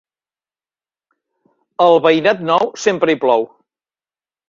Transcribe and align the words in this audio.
Al 1.89 2.01
Veïnat 2.07 2.43
Nou 2.51 2.69
sempre 2.89 3.17
hi 3.19 3.21
plou. 3.27 3.51